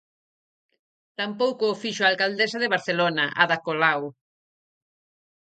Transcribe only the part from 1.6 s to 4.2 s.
o fixo a alcaldesa de Barcelona, Ada Colau.